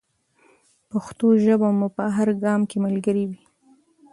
پښتو 0.89 1.27
ژبه 1.43 1.69
مو 1.77 1.87
په 1.95 2.03
هر 2.15 2.29
ګام 2.43 2.61
کې 2.69 2.77
ملګرې 2.85 3.23
وي. 3.29 3.39